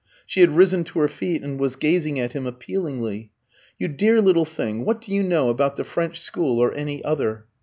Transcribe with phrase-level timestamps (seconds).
[0.25, 3.29] She had risen to her feet, and was gazing at him appealingly.
[3.77, 7.45] "You dear little thing, what do you know about the French school or any other?"